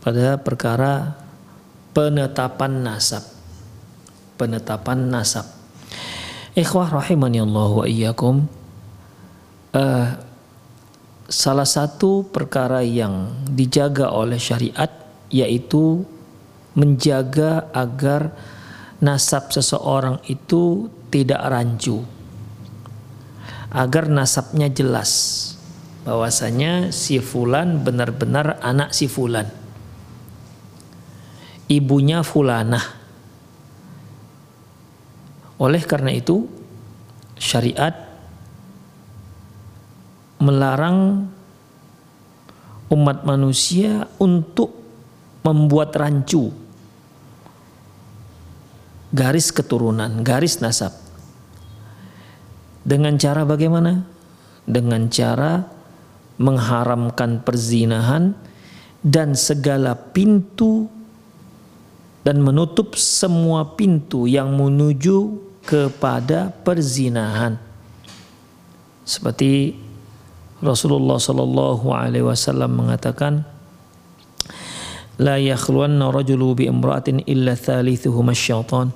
[0.00, 1.16] pada perkara
[1.92, 3.24] penetapan nasab.
[4.40, 5.44] Penetapan nasab.
[6.56, 8.48] Ikhwah rahimani Allah wa iyyakum.
[9.70, 10.08] Uh,
[11.30, 14.90] salah satu perkara yang dijaga oleh syariat
[15.30, 16.02] yaitu
[16.74, 18.34] menjaga agar
[18.98, 22.02] nasab seseorang itu tidak rancu.
[23.70, 25.38] Agar nasabnya jelas
[26.02, 29.59] bahwasanya si fulan benar-benar anak si fulan.
[31.70, 32.82] Ibunya fulanah.
[35.62, 36.50] Oleh karena itu
[37.38, 37.94] syariat
[40.42, 41.30] melarang
[42.90, 44.74] umat manusia untuk
[45.46, 46.50] membuat rancu
[49.10, 50.94] garis keturunan, garis nasab.
[52.82, 54.06] Dengan cara bagaimana?
[54.64, 55.66] Dengan cara
[56.40, 58.32] mengharamkan perzinahan
[59.04, 60.88] dan segala pintu
[62.25, 67.61] dan menutup semua pintu yang menuju kepada perzinahan.
[69.05, 69.77] Seperti
[70.61, 73.45] Rasulullah Shallallahu Alaihi Wasallam mengatakan,
[75.15, 78.87] لا يخلون رجل بامرأة إلا ثالثهما الشيطان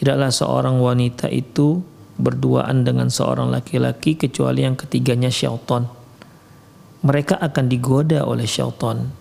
[0.00, 1.84] Tidaklah seorang wanita itu
[2.16, 5.92] berduaan dengan seorang laki-laki kecuali yang ketiganya syaitan.
[7.04, 9.12] Mereka akan digoda oleh syaitan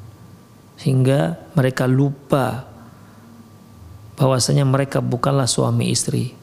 [0.79, 2.63] sehingga mereka lupa
[4.14, 6.34] bahwasanya mereka bukanlah suami istri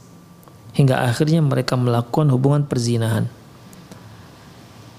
[0.72, 3.28] hingga akhirnya mereka melakukan hubungan perzinahan.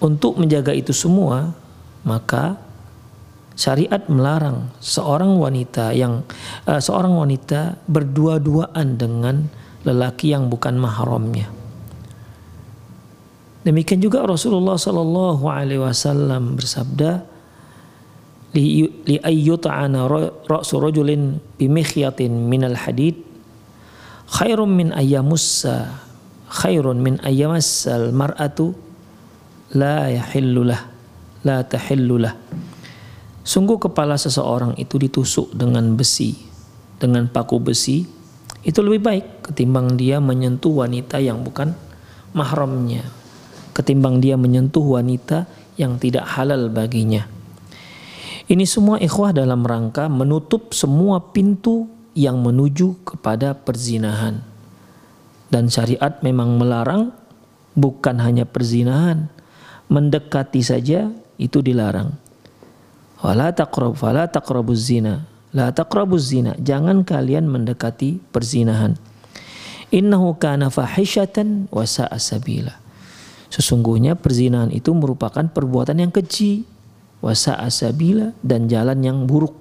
[0.03, 1.55] Untuk menjaga itu semua,
[2.03, 2.59] maka
[3.55, 6.27] syariat melarang seorang wanita yang
[6.66, 9.47] uh, seorang wanita berdua-duaan dengan
[9.87, 11.50] lelaki yang bukan mahramnya.
[13.62, 17.22] Demikian juga Rasulullah Shallallahu Alaihi Wasallam bersabda,
[18.53, 20.09] li ayyuta'ana
[20.49, 23.17] ra'su rajulin bimikhyatin minal hadid
[24.29, 26.05] khairum min ayyamussa
[26.53, 28.77] khairun min ayyamassal mar'atu
[29.73, 30.81] la yahillulah
[31.49, 32.37] la tahillulah
[33.43, 36.39] Sungguh kepala seseorang itu ditusuk dengan besi,
[37.03, 38.07] dengan paku besi,
[38.63, 41.75] itu lebih baik ketimbang dia menyentuh wanita yang bukan
[42.39, 43.03] mahramnya,
[43.75, 47.27] ketimbang dia menyentuh wanita yang tidak halal baginya.
[48.50, 51.86] Ini semua ikhwah dalam rangka menutup semua pintu
[52.18, 54.42] yang menuju kepada perzinahan.
[55.53, 57.12] Dan syariat memang melarang
[57.77, 59.28] bukan hanya perzinahan,
[59.86, 62.16] mendekati saja itu dilarang.
[63.22, 65.22] Wala taqrab fala taqrabuz zina.
[65.54, 66.59] La taqrabuz zina.
[66.59, 68.98] Jangan kalian mendekati perzinahan.
[69.92, 72.80] Innahu kana fahishatan wa sabila.
[73.53, 76.65] Sesungguhnya perzinahan itu merupakan perbuatan yang keji,
[77.22, 79.54] wasa asabila dan jalan yang buruk.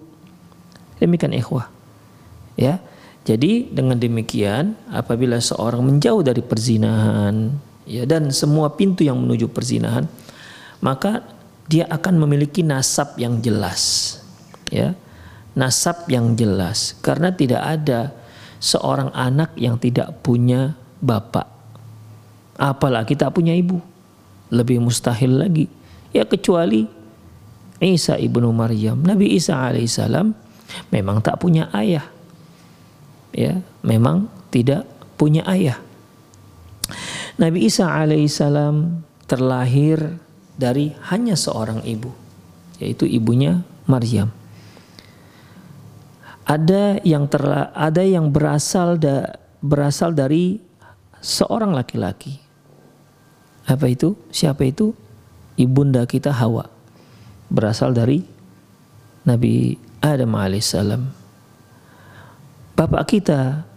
[0.97, 1.69] Demikian ikhwah.
[2.57, 2.81] Ya.
[3.21, 7.53] Jadi dengan demikian apabila seorang menjauh dari perzinahan
[7.85, 10.09] ya dan semua pintu yang menuju perzinahan
[10.81, 11.21] maka
[11.69, 14.17] dia akan memiliki nasab yang jelas.
[14.73, 14.97] Ya.
[15.53, 18.09] Nasab yang jelas karena tidak ada
[18.57, 21.45] seorang anak yang tidak punya bapak
[22.61, 23.81] apalagi tak punya ibu.
[24.53, 25.65] Lebih mustahil lagi.
[26.13, 27.00] Ya kecuali
[27.81, 29.01] Isa ibnu Maryam.
[29.01, 30.37] Nabi Isa alaihissalam
[30.93, 32.05] memang tak punya ayah.
[33.33, 34.85] Ya, memang tidak
[35.17, 35.81] punya ayah.
[37.41, 40.21] Nabi Isa alaihissalam terlahir
[40.53, 42.13] dari hanya seorang ibu,
[42.77, 44.29] yaitu ibunya Maryam.
[46.45, 50.59] Ada yang terla, ada yang berasal da, berasal dari
[51.23, 52.41] seorang laki-laki.
[53.69, 54.17] Apa itu?
[54.33, 54.91] Siapa itu?
[55.55, 56.70] Ibunda kita Hawa.
[57.51, 58.23] Berasal dari
[59.27, 61.03] Nabi Adam alaihissalam.
[62.79, 63.67] Bapak kita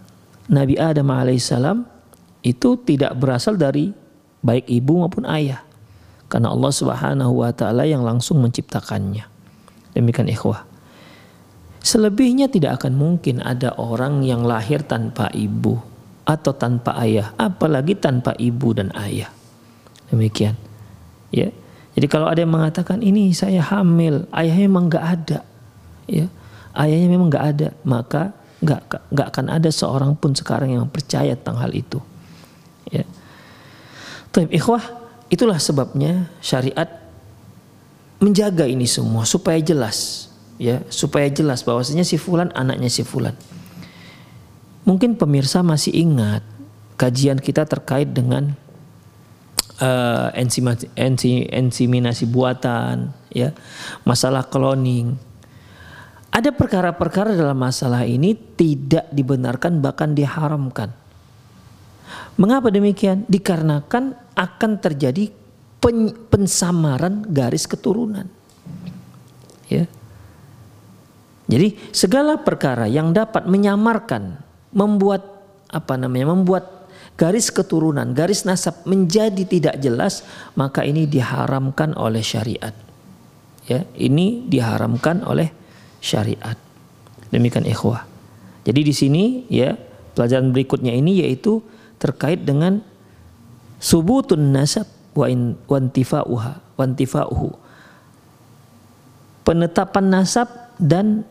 [0.47, 1.83] Nabi Adam alaihissalam
[2.41, 3.91] itu tidak berasal dari
[4.39, 5.61] baik ibu maupun ayah.
[6.31, 9.27] Karena Allah Subhanahu wa taala yang langsung menciptakannya.
[9.93, 10.65] Demikian ikhwah.
[11.85, 15.77] Selebihnya tidak akan mungkin ada orang yang lahir tanpa ibu
[16.25, 19.29] atau tanpa ayah, apalagi tanpa ibu dan ayah.
[20.09, 20.57] Demikian.
[21.29, 21.53] Ya.
[21.95, 25.39] Jadi kalau ada yang mengatakan ini saya hamil, ayahnya memang nggak ada,
[26.11, 26.27] ya,
[26.75, 28.81] ayahnya memang nggak ada, maka nggak
[29.15, 32.03] nggak akan ada seorang pun sekarang yang percaya tentang hal itu.
[32.91, 33.07] Ya.
[34.35, 34.83] Tapi ikhwah,
[35.31, 36.91] itulah sebabnya syariat
[38.19, 40.27] menjaga ini semua supaya jelas,
[40.59, 43.39] ya, supaya jelas bahwasanya si fulan anaknya si fulan.
[44.83, 46.43] Mungkin pemirsa masih ingat
[46.99, 48.51] kajian kita terkait dengan
[49.81, 50.31] uh,
[51.51, 53.51] ensiminasi buatan, ya,
[54.07, 55.15] masalah cloning.
[56.35, 60.91] Ada perkara-perkara dalam masalah ini tidak dibenarkan bahkan diharamkan.
[62.35, 63.23] Mengapa demikian?
[63.31, 65.31] Dikarenakan akan terjadi
[65.79, 68.27] pen, pensamaran garis keturunan.
[69.71, 69.87] Ya.
[71.47, 74.43] Jadi segala perkara yang dapat menyamarkan,
[74.75, 75.23] membuat
[75.71, 76.74] apa namanya, membuat
[77.15, 82.73] garis keturunan, garis nasab menjadi tidak jelas, maka ini diharamkan oleh syariat.
[83.65, 85.49] Ya, ini diharamkan oleh
[86.03, 86.59] syariat.
[87.33, 88.05] Demikian ikhwah.
[88.65, 89.73] Jadi di sini ya,
[90.13, 91.65] pelajaran berikutnya ini yaitu
[91.97, 92.83] terkait dengan
[93.81, 94.85] subutun nasab
[95.17, 95.25] wa
[95.65, 97.49] wantifa'uha wantifa'uhu.
[99.45, 100.47] Penetapan nasab
[100.81, 101.25] dan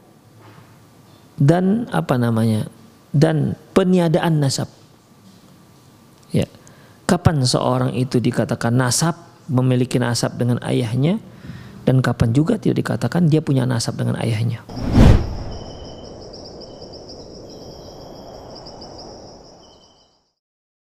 [1.38, 2.66] dan apa namanya?
[3.14, 4.66] dan peniadaan nasab
[7.04, 9.16] kapan seorang itu dikatakan nasab,
[9.48, 11.20] memiliki nasab dengan ayahnya,
[11.84, 14.64] dan kapan juga tidak dikatakan dia punya nasab dengan ayahnya.